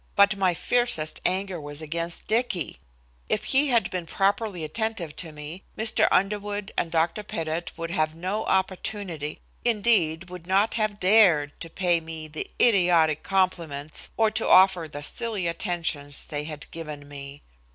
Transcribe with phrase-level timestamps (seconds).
[0.15, 2.79] But my fiercest anger was against Dicky.
[3.29, 6.07] If he had been properly attentive to me, Mr.
[6.09, 7.21] Underwood and Dr.
[7.21, 12.49] Pettit would have had no opportunity, indeed would not have dared, to pay me the
[12.59, 17.43] idiotic compliments, or to offer the silly attentions they had given me.